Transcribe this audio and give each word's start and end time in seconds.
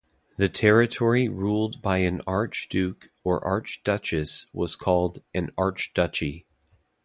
The 0.37 0.49
territory 0.49 1.29
ruled 1.29 1.79
by 1.83 1.99
an 1.99 2.23
Archduke 2.25 3.11
or 3.23 3.39
Archduchess 3.45 4.47
was 4.51 4.75
called 4.75 5.21
an 5.31 5.51
Archduchy. 5.59 6.47